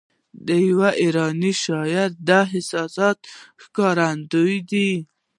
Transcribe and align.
د 0.47 0.49
یوه 0.69 0.89
ایراني 1.01 1.53
شاعر 1.63 2.09
د 2.27 2.29
احساساتو 2.45 3.27
ښکارندوی 3.63 4.57
ده. 4.69 4.89